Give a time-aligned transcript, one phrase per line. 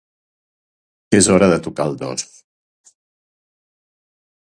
[1.19, 2.27] És hora de tocar el dos.